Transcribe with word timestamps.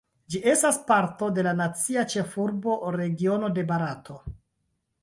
Ĝi 0.35 0.39
estas 0.53 0.79
parto 0.91 1.29
de 1.35 1.43
la 1.49 1.53
Nacia 1.59 2.07
Ĉefurba 2.15 2.81
Regiono 2.99 3.53
de 3.61 3.69
Barato. 3.75 4.19